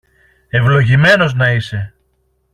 [0.49, 1.93] Ευλογημένος να είσαι!